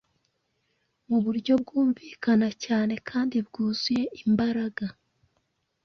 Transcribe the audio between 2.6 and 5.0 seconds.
cyane kandi bwuzuye imbaraga